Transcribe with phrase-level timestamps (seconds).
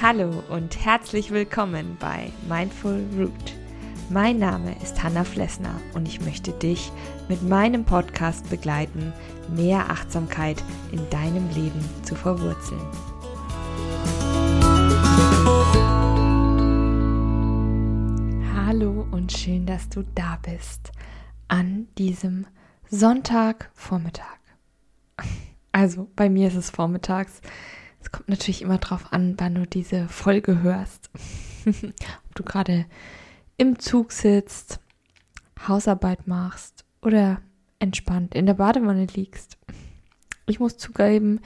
[0.00, 3.32] Hallo und herzlich willkommen bei Mindful Root.
[4.08, 6.90] Mein Name ist Hanna Flessner und ich möchte dich
[7.28, 9.12] mit meinem Podcast begleiten,
[9.54, 12.80] mehr Achtsamkeit in deinem Leben zu verwurzeln.
[18.56, 20.90] Hallo und schön, dass du da bist
[21.48, 22.46] an diesem
[22.90, 24.38] Sonntagvormittag.
[25.70, 27.42] Also bei mir ist es vormittags.
[28.00, 31.10] Es kommt natürlich immer drauf an, wann du diese Folge hörst.
[31.66, 32.86] Ob du gerade
[33.58, 34.80] im Zug sitzt,
[35.68, 37.42] Hausarbeit machst oder
[37.78, 39.58] entspannt in der Badewanne liegst.
[40.46, 41.40] Ich muss zugeben,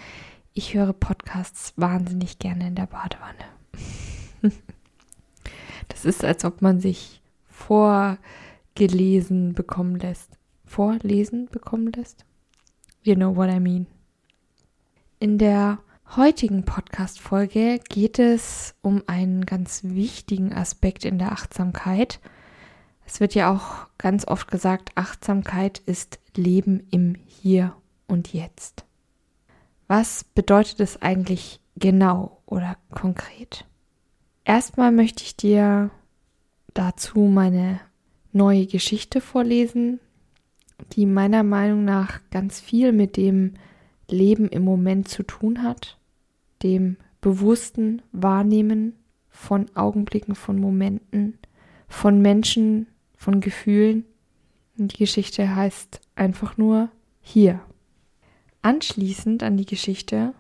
[0.54, 3.44] ich höre Podcasts wahnsinnig gerne in der Badewanne.
[5.88, 10.38] Das ist, als ob man sich vorgelesen bekommen lässt.
[10.72, 12.24] Vorlesen bekommen lässt?
[13.02, 13.86] You know what I mean.
[15.18, 15.80] In der
[16.16, 22.20] heutigen Podcast-Folge geht es um einen ganz wichtigen Aspekt in der Achtsamkeit.
[23.04, 28.86] Es wird ja auch ganz oft gesagt, Achtsamkeit ist Leben im Hier und Jetzt.
[29.88, 33.66] Was bedeutet es eigentlich genau oder konkret?
[34.46, 35.90] Erstmal möchte ich dir
[36.72, 37.78] dazu meine
[38.32, 40.00] neue Geschichte vorlesen,
[40.92, 43.54] die meiner Meinung nach ganz viel mit dem
[44.08, 45.98] Leben im Moment zu tun hat
[46.62, 48.94] dem bewussten Wahrnehmen
[49.28, 51.38] von Augenblicken, von Momenten,
[51.88, 54.04] von Menschen, von Gefühlen.
[54.78, 57.60] Und die Geschichte heißt einfach nur hier.
[58.62, 60.34] Anschließend an die Geschichte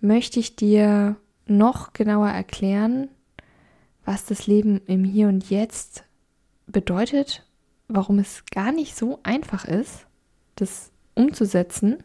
[0.00, 3.08] möchte ich dir noch genauer erklären,
[4.04, 6.04] was das Leben im Hier und Jetzt
[6.66, 7.43] bedeutet,
[7.88, 10.06] warum es gar nicht so einfach ist,
[10.56, 12.02] das umzusetzen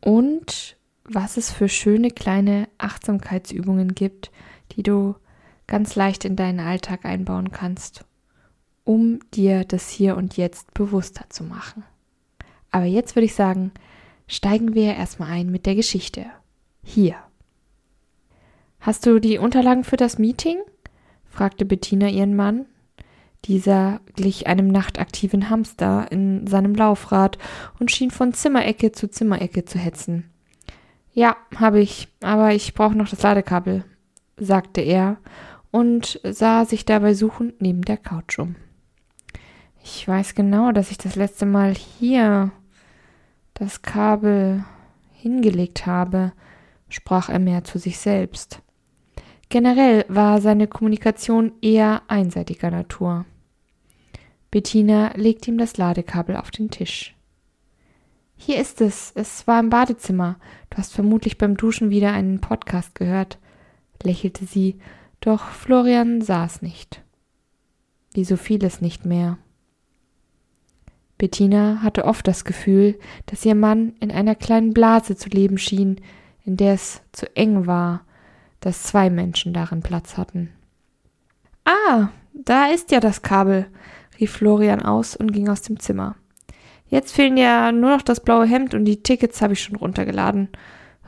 [0.00, 4.30] und was es für schöne kleine Achtsamkeitsübungen gibt,
[4.72, 5.14] die du
[5.66, 8.04] ganz leicht in deinen Alltag einbauen kannst,
[8.84, 11.84] um dir das Hier und Jetzt bewusster zu machen.
[12.70, 13.72] Aber jetzt würde ich sagen,
[14.26, 16.26] steigen wir erstmal ein mit der Geschichte.
[16.82, 17.16] Hier.
[18.80, 20.58] Hast du die Unterlagen für das Meeting?
[21.24, 22.66] fragte Bettina ihren Mann,
[23.44, 27.38] dieser glich einem nachtaktiven Hamster in seinem Laufrad
[27.78, 30.30] und schien von Zimmerecke zu Zimmerecke zu hetzen.
[31.12, 33.84] Ja, habe ich, aber ich brauche noch das Ladekabel,
[34.36, 35.18] sagte er
[35.70, 38.56] und sah sich dabei suchend neben der Couch um.
[39.82, 42.50] Ich weiß genau, dass ich das letzte Mal hier
[43.52, 44.64] das Kabel
[45.12, 46.32] hingelegt habe,
[46.88, 48.60] sprach er mehr zu sich selbst.
[49.50, 53.24] Generell war seine Kommunikation eher einseitiger Natur.
[54.54, 57.16] Bettina legt ihm das Ladekabel auf den Tisch.
[58.36, 59.10] Hier ist es.
[59.16, 60.36] Es war im Badezimmer.
[60.70, 63.40] Du hast vermutlich beim Duschen wieder einen Podcast gehört,
[64.04, 64.78] lächelte sie,
[65.18, 67.02] doch Florian sah es nicht.
[68.12, 69.38] Wie so vieles nicht mehr.
[71.18, 76.00] Bettina hatte oft das Gefühl, dass ihr Mann in einer kleinen Blase zu leben schien,
[76.44, 78.02] in der es zu eng war,
[78.60, 80.50] dass zwei Menschen darin Platz hatten.
[81.64, 83.66] Ah, da ist ja das Kabel,
[84.20, 86.16] rief Florian aus und ging aus dem Zimmer.
[86.86, 90.48] Jetzt fehlen ja nur noch das blaue Hemd und die Tickets habe ich schon runtergeladen,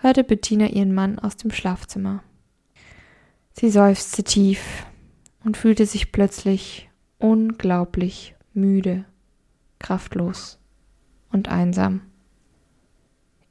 [0.00, 2.22] hörte Bettina ihren Mann aus dem Schlafzimmer.
[3.52, 4.86] Sie seufzte tief
[5.44, 9.04] und fühlte sich plötzlich unglaublich müde,
[9.78, 10.58] kraftlos
[11.30, 12.02] und einsam.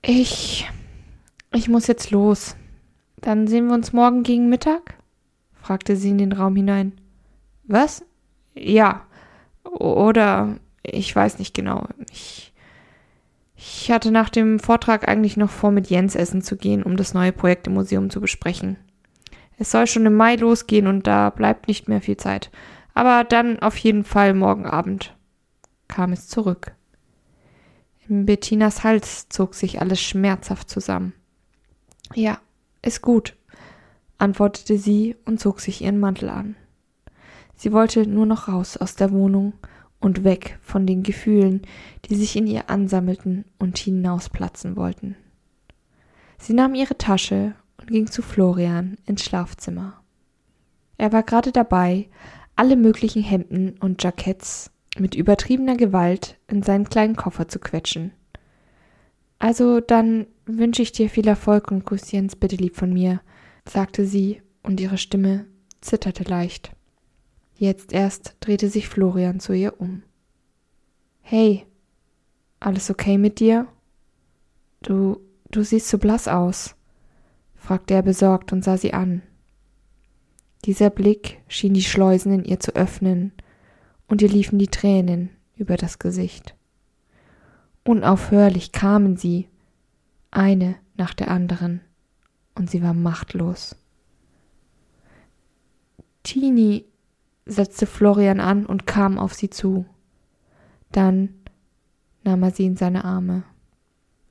[0.01, 0.69] Ich.
[1.53, 2.55] Ich muss jetzt los.
[3.21, 4.95] Dann sehen wir uns morgen gegen Mittag?
[5.53, 6.93] fragte sie in den Raum hinein.
[7.63, 8.05] Was?
[8.53, 9.04] Ja,
[9.71, 11.87] oder ich weiß nicht genau.
[12.11, 12.53] Ich,
[13.55, 17.13] ich hatte nach dem Vortrag eigentlich noch vor, mit Jens essen zu gehen, um das
[17.13, 18.77] neue Projekt im Museum zu besprechen.
[19.57, 22.51] Es soll schon im Mai losgehen und da bleibt nicht mehr viel Zeit.
[22.93, 25.15] Aber dann auf jeden Fall morgen Abend
[25.87, 26.73] kam es zurück.
[28.07, 31.13] In Bettinas Hals zog sich alles schmerzhaft zusammen.
[32.13, 32.39] Ja,
[32.81, 33.35] ist gut,
[34.17, 36.55] antwortete sie und zog sich ihren Mantel an.
[37.55, 39.53] Sie wollte nur noch raus aus der Wohnung
[39.99, 41.61] und weg von den Gefühlen,
[42.05, 45.15] die sich in ihr ansammelten und hinausplatzen wollten.
[46.37, 50.01] Sie nahm ihre Tasche und ging zu Florian ins Schlafzimmer.
[50.97, 52.09] Er war gerade dabei,
[52.55, 58.11] alle möglichen Hemden und Jacketts mit übertriebener Gewalt in seinen kleinen Koffer zu quetschen.
[59.39, 63.21] Also dann wünsche ich dir viel Erfolg und grüß Jens bitte lieb von mir,
[63.67, 65.45] sagte sie, und ihre Stimme
[65.81, 66.74] zitterte leicht.
[67.57, 70.03] Jetzt erst drehte sich Florian zu ihr um.
[71.21, 71.65] Hey,
[72.59, 73.67] alles okay mit dir?
[74.81, 75.21] Du,
[75.51, 76.75] du siehst so blass aus,
[77.55, 79.21] fragte er besorgt und sah sie an.
[80.65, 83.31] Dieser Blick schien die Schleusen in ihr zu öffnen,
[84.07, 86.55] und ihr liefen die Tränen über das Gesicht.
[87.83, 89.47] Unaufhörlich kamen sie,
[90.29, 91.81] eine nach der anderen,
[92.53, 93.75] und sie war machtlos.
[96.23, 96.85] Tini
[97.45, 99.85] setzte Florian an und kam auf sie zu.
[100.91, 101.33] Dann
[102.23, 103.43] nahm er sie in seine Arme.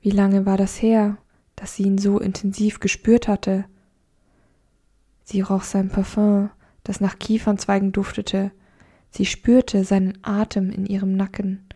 [0.00, 1.16] Wie lange war das her,
[1.56, 3.64] dass sie ihn so intensiv gespürt hatte?
[5.22, 6.50] Sie roch sein Parfum,
[6.82, 8.52] das nach Kiefernzweigen duftete.
[9.10, 11.66] Sie spürte seinen Atem in ihrem Nacken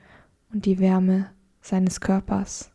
[0.52, 1.30] und die Wärme
[1.60, 2.70] seines Körpers.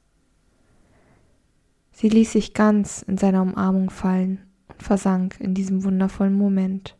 [1.92, 4.39] Sie ließ sich ganz in seiner Umarmung fallen
[4.69, 6.98] und versank in diesem wundervollen Moment.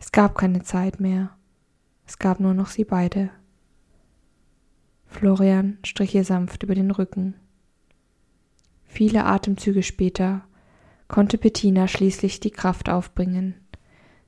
[0.00, 1.36] Es gab keine Zeit mehr.
[2.06, 3.30] Es gab nur noch sie beide.
[5.06, 7.34] Florian strich ihr sanft über den Rücken.
[8.86, 10.42] Viele Atemzüge später
[11.06, 13.54] konnte Bettina schließlich die Kraft aufbringen,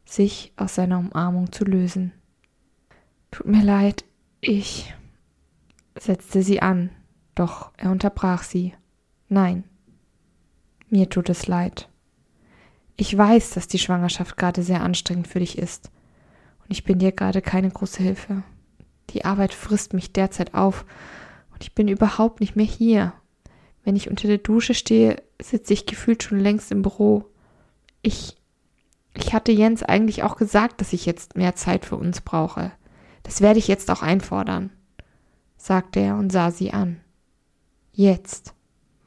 [0.04, 2.12] sich aus seiner Umarmung zu lösen.
[3.30, 4.04] Tut mir leid,
[4.40, 4.94] ich
[5.98, 6.90] setzte sie an,
[7.34, 8.74] doch er unterbrach sie.
[9.28, 9.64] Nein,
[10.90, 11.88] mir tut es leid.
[12.96, 15.90] Ich weiß, dass die Schwangerschaft gerade sehr anstrengend für dich ist.
[16.62, 18.42] Und ich bin dir gerade keine große Hilfe.
[19.10, 20.84] Die Arbeit frisst mich derzeit auf
[21.52, 23.12] und ich bin überhaupt nicht mehr hier.
[23.84, 27.24] Wenn ich unter der Dusche stehe, sitze ich gefühlt schon längst im Büro.
[28.00, 28.36] Ich,
[29.14, 32.72] ich hatte Jens eigentlich auch gesagt, dass ich jetzt mehr Zeit für uns brauche.
[33.22, 34.70] Das werde ich jetzt auch einfordern,
[35.56, 37.00] sagte er und sah sie an.
[37.92, 38.54] Jetzt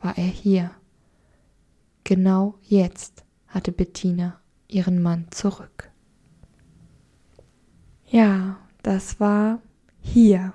[0.02, 0.72] war er hier.
[2.04, 3.25] Genau jetzt
[3.56, 5.90] hatte Bettina ihren Mann zurück.
[8.06, 9.60] Ja, das war
[10.02, 10.54] hier.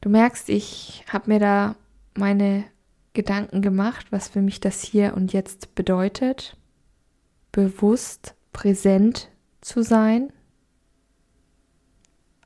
[0.00, 1.76] Du merkst, ich habe mir da
[2.16, 2.64] meine
[3.12, 6.56] Gedanken gemacht, was für mich das hier und jetzt bedeutet,
[7.52, 9.28] bewusst präsent
[9.60, 10.32] zu sein,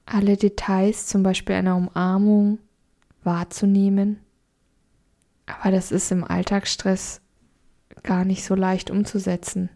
[0.04, 2.58] alle Details, zum Beispiel einer Umarmung,
[3.22, 4.20] wahrzunehmen.
[5.46, 7.20] Aber das ist im Alltagsstress
[8.06, 9.68] gar nicht so leicht umzusetzen.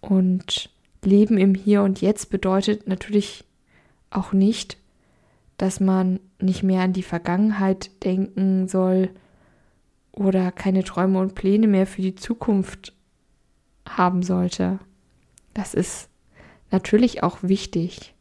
[0.00, 0.70] Und
[1.02, 3.44] Leben im Hier und Jetzt bedeutet natürlich
[4.10, 4.76] auch nicht,
[5.56, 9.10] dass man nicht mehr an die Vergangenheit denken soll
[10.12, 12.94] oder keine Träume und Pläne mehr für die Zukunft
[13.88, 14.78] haben sollte.
[15.54, 16.08] Das ist
[16.70, 18.14] natürlich auch wichtig.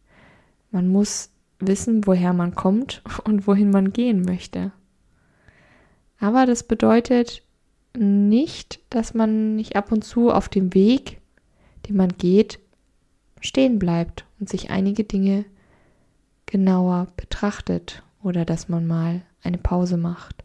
[0.72, 4.72] Man muss wissen, woher man kommt und wohin man gehen möchte.
[6.20, 7.44] Aber das bedeutet
[7.98, 11.20] nicht, dass man nicht ab und zu auf dem Weg,
[11.88, 12.60] den man geht,
[13.42, 15.46] stehen bleibt und sich einige Dinge
[16.46, 20.44] genauer betrachtet oder dass man mal eine Pause macht,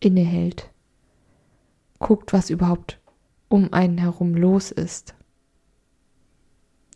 [0.00, 0.70] innehält,
[1.98, 2.98] guckt, was überhaupt
[3.48, 5.14] um einen herum los ist.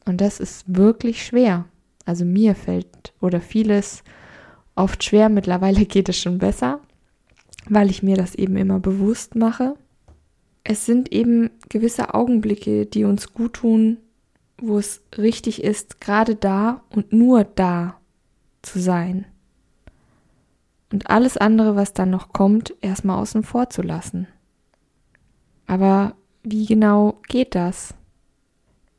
[0.05, 1.67] Und das ist wirklich schwer.
[2.05, 4.03] Also mir fällt oder vieles
[4.75, 6.81] oft schwer, mittlerweile geht es schon besser,
[7.69, 9.75] weil ich mir das eben immer bewusst mache.
[10.65, 13.99] Es sind eben gewisse Augenblicke, die uns gut tun,
[14.61, 18.01] wo es richtig ist, gerade da und nur da
[18.63, 19.27] zu sein.
[20.93, 24.27] Und alles andere, was dann noch kommt, erstmal außen vor zu lassen.
[25.67, 27.95] Aber wie genau geht das?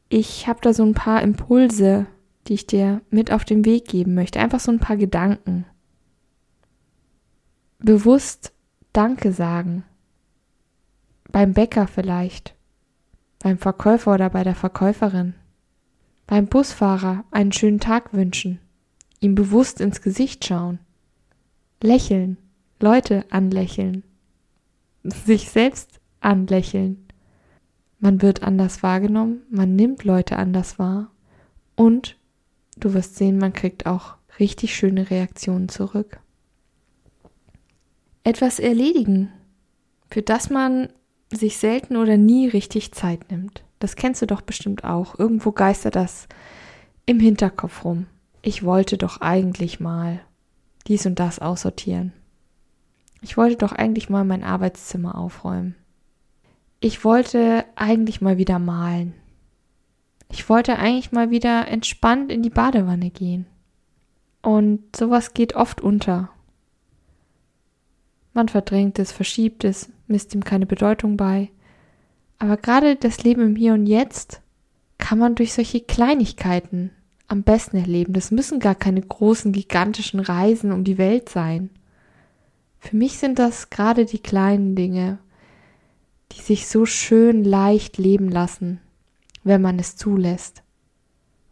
[0.07, 2.05] Ich habe da so ein paar Impulse,
[2.47, 4.39] die ich dir mit auf den Weg geben möchte.
[4.39, 5.65] Einfach so ein paar Gedanken.
[7.79, 8.53] Bewusst
[8.93, 9.83] Danke sagen.
[11.31, 12.55] Beim Bäcker vielleicht.
[13.39, 15.35] Beim Verkäufer oder bei der Verkäuferin.
[16.25, 18.59] Beim Busfahrer einen schönen Tag wünschen.
[19.19, 20.79] Ihm bewusst ins Gesicht schauen.
[21.81, 22.37] Lächeln.
[22.79, 24.03] Leute anlächeln.
[25.03, 27.05] Sich selbst anlächeln.
[27.99, 31.11] Man wird anders wahrgenommen, man nimmt Leute anders wahr
[31.75, 32.17] und
[32.77, 36.21] du wirst sehen, man kriegt auch richtig schöne Reaktionen zurück
[38.23, 39.31] etwas erledigen,
[40.09, 40.89] für das man
[41.31, 43.63] sich selten oder nie richtig Zeit nimmt.
[43.79, 45.17] Das kennst du doch bestimmt auch.
[45.17, 46.27] Irgendwo geistert das
[47.05, 48.07] im Hinterkopf rum.
[48.41, 50.21] Ich wollte doch eigentlich mal
[50.87, 52.13] dies und das aussortieren.
[53.21, 55.75] Ich wollte doch eigentlich mal mein Arbeitszimmer aufräumen.
[56.79, 59.13] Ich wollte eigentlich mal wieder malen.
[60.31, 63.45] Ich wollte eigentlich mal wieder entspannt in die Badewanne gehen.
[64.41, 66.29] Und sowas geht oft unter.
[68.33, 71.49] Man verdrängt es, verschiebt es, misst ihm keine Bedeutung bei.
[72.37, 74.41] Aber gerade das Leben im Hier und Jetzt
[74.97, 76.91] kann man durch solche Kleinigkeiten
[77.27, 78.13] am besten erleben.
[78.13, 81.69] Das müssen gar keine großen, gigantischen Reisen um die Welt sein.
[82.79, 85.19] Für mich sind das gerade die kleinen Dinge,
[86.31, 88.79] die sich so schön leicht leben lassen,
[89.43, 90.63] wenn man es zulässt.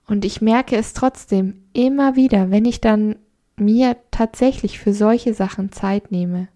[0.07, 3.17] Und ich merke es trotzdem immer wieder, wenn ich dann
[3.57, 6.47] mir tatsächlich für solche Sachen Zeit nehme,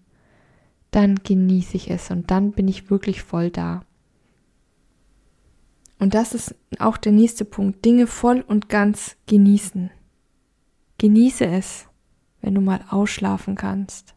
[0.92, 3.82] dann genieße ich es und dann bin ich wirklich voll da.
[5.98, 9.90] Und das ist auch der nächste Punkt, Dinge voll und ganz genießen.
[10.98, 11.86] Genieße es,
[12.40, 14.14] wenn du mal ausschlafen kannst.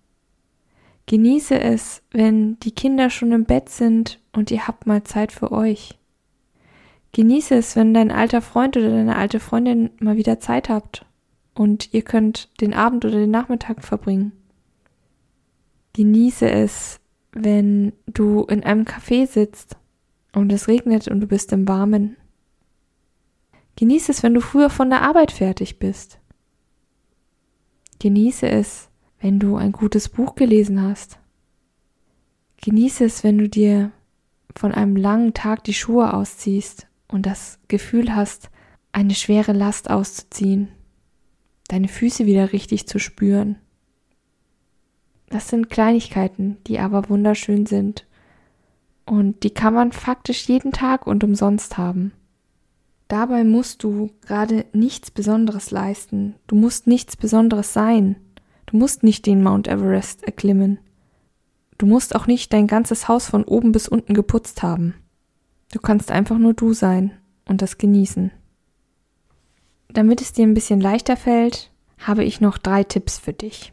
[1.05, 5.51] Genieße es, wenn die Kinder schon im Bett sind und ihr habt mal Zeit für
[5.51, 5.97] euch.
[7.11, 11.05] Genieße es, wenn dein alter Freund oder deine alte Freundin mal wieder Zeit habt
[11.53, 14.33] und ihr könnt den Abend oder den Nachmittag verbringen.
[15.95, 16.99] Genieße es,
[17.31, 19.77] wenn du in einem Café sitzt
[20.33, 22.17] und es regnet und du bist im Warmen.
[23.77, 26.19] Genieße es, wenn du früher von der Arbeit fertig bist.
[27.99, 28.89] Genieße es,
[29.21, 31.17] wenn du ein gutes Buch gelesen hast.
[32.57, 33.93] Genieße es, wenn du dir
[34.53, 38.49] von einem langen Tag die Schuhe ausziehst und das Gefühl hast,
[38.91, 40.67] eine schwere Last auszuziehen,
[41.69, 43.59] deine Füße wieder richtig zu spüren.
[45.29, 48.05] Das sind Kleinigkeiten, die aber wunderschön sind
[49.05, 52.11] und die kann man faktisch jeden Tag und umsonst haben.
[53.07, 58.15] Dabei musst du gerade nichts Besonderes leisten, du musst nichts Besonderes sein,
[58.65, 60.79] du musst nicht den Mount Everest erklimmen,
[61.77, 64.95] du musst auch nicht dein ganzes Haus von oben bis unten geputzt haben.
[65.71, 67.11] Du kannst einfach nur du sein
[67.47, 68.31] und das genießen.
[69.89, 73.71] Damit es dir ein bisschen leichter fällt, habe ich noch drei Tipps für dich.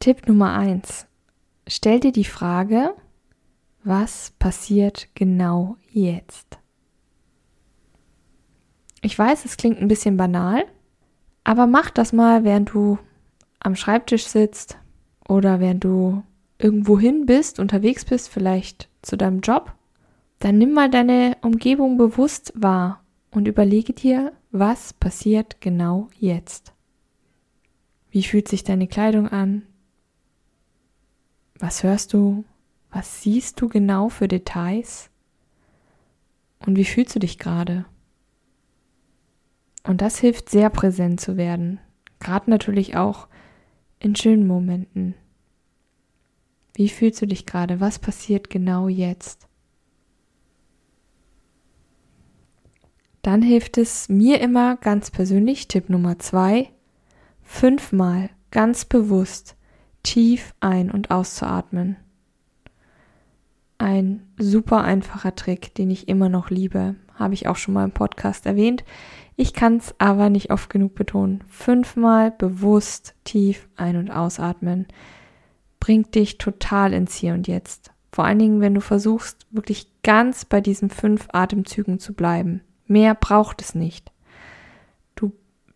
[0.00, 1.06] Tipp Nummer eins:
[1.68, 2.94] Stell dir die Frage,
[3.84, 6.58] was passiert genau jetzt?
[9.02, 10.64] Ich weiß, es klingt ein bisschen banal,
[11.44, 12.98] aber mach das mal, während du
[13.60, 14.78] am Schreibtisch sitzt
[15.28, 16.24] oder während du
[16.58, 19.72] irgendwo hin bist, unterwegs bist, vielleicht zu deinem Job
[20.40, 26.72] dann nimm mal deine Umgebung bewusst wahr und überlege dir, was passiert genau jetzt.
[28.10, 29.62] Wie fühlt sich deine Kleidung an?
[31.60, 32.44] Was hörst du?
[32.90, 35.10] Was siehst du genau für Details?
[36.64, 37.84] Und wie fühlst du dich gerade?
[39.84, 41.78] Und das hilft sehr präsent zu werden,
[42.18, 43.28] gerade natürlich auch
[43.98, 45.14] in schönen Momenten.
[46.74, 47.78] Wie fühlst du dich gerade?
[47.78, 49.46] Was passiert genau jetzt?
[53.20, 56.70] Dann hilft es mir immer ganz persönlich, Tipp Nummer zwei,
[57.42, 59.56] fünfmal ganz bewusst
[60.02, 61.96] tief ein- und auszuatmen.
[63.78, 67.92] Ein super einfacher Trick, den ich immer noch liebe, habe ich auch schon mal im
[67.92, 68.84] Podcast erwähnt.
[69.36, 71.42] Ich kann es aber nicht oft genug betonen.
[71.48, 74.86] Fünfmal bewusst tief ein- und ausatmen
[75.80, 77.90] bringt dich total ins Hier und Jetzt.
[78.12, 82.60] Vor allen Dingen, wenn du versuchst, wirklich ganz bei diesen fünf Atemzügen zu bleiben.
[82.86, 84.12] Mehr braucht es nicht.
[85.14, 85.32] Du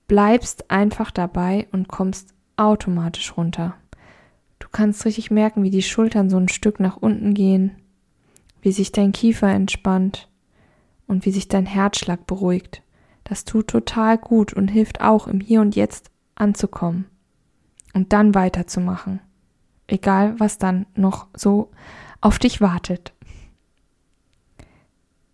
[0.09, 3.77] bleibst einfach dabei und kommst automatisch runter.
[4.59, 7.73] Du kannst richtig merken, wie die Schultern so ein Stück nach unten gehen,
[8.63, 10.29] wie sich dein Kiefer entspannt
[11.07, 12.83] und wie sich dein Herzschlag beruhigt.
[13.25, 17.07] Das tut total gut und hilft auch im Hier und Jetzt anzukommen
[17.95, 19.21] und dann weiterzumachen.
[19.87, 21.71] Egal, was dann noch so
[22.21, 23.13] auf dich wartet.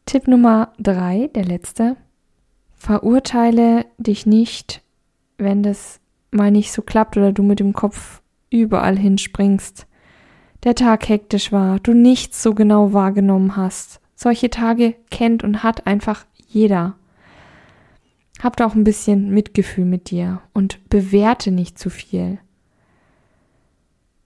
[0.07, 1.97] Tipp Nummer drei, der letzte.
[2.75, 4.83] Verurteile dich nicht,
[5.39, 6.00] wenn das
[6.31, 9.87] mal nicht so klappt oder du mit dem Kopf überall hinspringst.
[10.64, 14.00] Der Tag hektisch war, du nichts so genau wahrgenommen hast.
[14.14, 16.97] Solche Tage kennt und hat einfach jeder.
[18.42, 22.38] Hab auch ein bisschen Mitgefühl mit dir und bewerte nicht zu viel.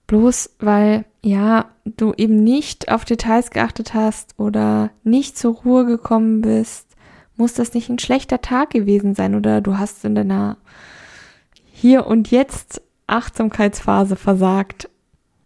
[0.07, 6.41] Bloß weil, ja, du eben nicht auf Details geachtet hast oder nicht zur Ruhe gekommen
[6.41, 6.87] bist,
[7.37, 10.57] muss das nicht ein schlechter Tag gewesen sein oder du hast in deiner
[11.71, 14.89] Hier und Jetzt Achtsamkeitsphase versagt.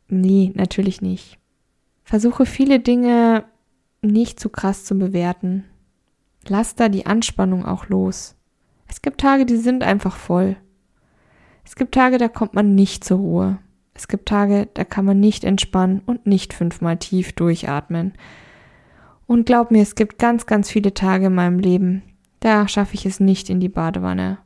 [0.07, 1.37] Nee, natürlich nicht.
[2.03, 3.45] Versuche viele Dinge
[4.01, 5.65] nicht zu krass zu bewerten.
[6.47, 8.35] Lass da die Anspannung auch los.
[8.87, 10.55] Es gibt Tage, die sind einfach voll.
[11.63, 13.59] Es gibt Tage, da kommt man nicht zur Ruhe.
[13.93, 18.13] Es gibt Tage, da kann man nicht entspannen und nicht fünfmal tief durchatmen.
[19.27, 22.01] Und glaub mir, es gibt ganz, ganz viele Tage in meinem Leben,
[22.39, 24.39] da schaffe ich es nicht in die Badewanne.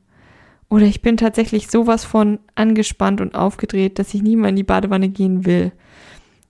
[0.73, 4.63] Oder ich bin tatsächlich sowas von angespannt und aufgedreht, dass ich nie mal in die
[4.63, 5.71] Badewanne gehen will.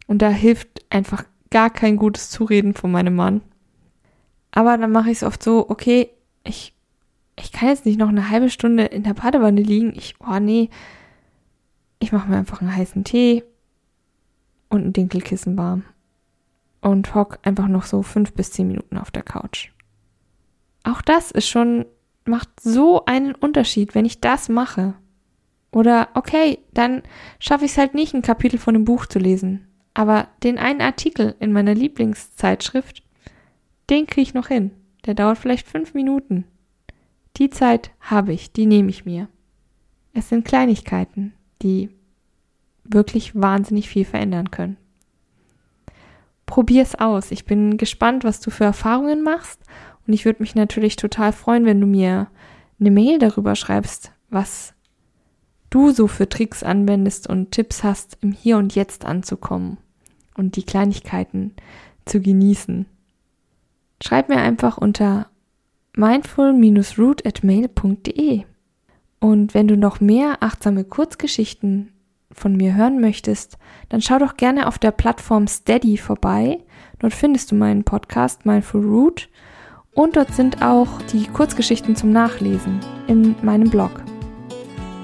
[0.07, 3.41] Und da hilft einfach gar kein gutes Zureden von meinem Mann.
[4.51, 6.09] Aber dann mache ich es oft so, okay,
[6.45, 6.73] ich
[7.35, 9.91] ich kann jetzt nicht noch eine halbe Stunde in der Badewanne liegen.
[9.93, 10.69] Ich, oh nee,
[11.99, 13.43] ich mache mir einfach einen heißen Tee
[14.69, 15.83] und ein Dinkelkissen warm
[16.79, 19.71] und hock einfach noch so fünf bis zehn Minuten auf der Couch.
[20.85, 21.85] Auch das ist schon,
[22.25, 24.95] macht so einen Unterschied, wenn ich das mache.
[25.71, 27.01] Oder okay, dann
[27.39, 29.67] schaffe ich es halt nicht, ein Kapitel von einem Buch zu lesen.
[29.93, 33.03] Aber den einen Artikel in meiner Lieblingszeitschrift,
[33.89, 34.71] den kriege ich noch hin.
[35.05, 36.45] Der dauert vielleicht fünf Minuten.
[37.37, 39.27] Die Zeit habe ich, die nehme ich mir.
[40.13, 41.89] Es sind Kleinigkeiten, die
[42.83, 44.77] wirklich wahnsinnig viel verändern können.
[46.53, 47.31] Probier's aus.
[47.31, 49.60] Ich bin gespannt, was du für Erfahrungen machst
[50.05, 52.27] und ich würde mich natürlich total freuen, wenn du mir
[52.79, 54.75] eine Mail darüber schreibst, was
[55.72, 59.79] du so für Tricks anwendest und Tipps hast, im Hier und Jetzt anzukommen
[60.38, 61.55] und die Kleinigkeiten
[62.05, 62.86] zu genießen.
[64.03, 65.31] Schreib mir einfach unter
[65.98, 68.43] mindful-root at mail.de.
[69.19, 71.92] Und wenn du noch mehr achtsame Kurzgeschichten
[72.33, 73.57] von mir hören möchtest,
[73.89, 76.59] dann schau doch gerne auf der Plattform Steady vorbei.
[76.99, 79.29] Dort findest du meinen Podcast Mindful Root
[79.93, 83.91] und dort sind auch die Kurzgeschichten zum Nachlesen in meinem Blog.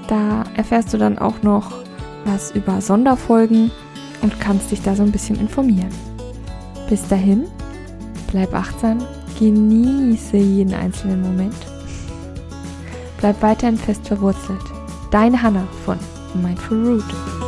[0.08, 1.84] Da erfährst du dann auch noch
[2.24, 3.70] was über Sonderfolgen
[4.22, 5.94] und kannst dich da so ein bisschen informieren.
[6.88, 7.46] Bis dahin,
[8.30, 8.98] bleib achtsam,
[9.38, 11.54] genieße jeden einzelnen Moment.
[13.18, 14.64] Bleib weiterhin fest verwurzelt.
[15.10, 15.98] Deine Hanna von
[16.34, 17.39] Mindful Root.